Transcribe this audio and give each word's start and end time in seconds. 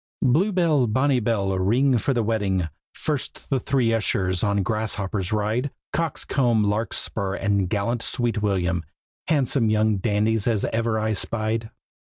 Blue 0.23 0.51
bell, 0.51 0.87
bonny 0.87 1.19
bell, 1.19 1.55
ring 1.59 1.99
for 1.99 2.11
the 2.11 2.23
wedding! 2.23 2.69
First 2.91 3.51
the 3.51 3.59
three 3.59 3.93
ushers 3.93 4.43
on 4.43 4.63
grasshoppers 4.63 5.31
ride; 5.31 5.69
Coxcomb, 5.93 6.63
Larkspur, 6.63 7.35
and 7.35 7.69
gallant 7.69 8.01
Sweet 8.01 8.41
William, 8.41 8.83
Handsome 9.27 9.69
young 9.69 9.97
dandies 9.97 10.47
as 10.47 10.65
ever 10.73 10.97
I 10.97 11.13
spied. 11.13 11.69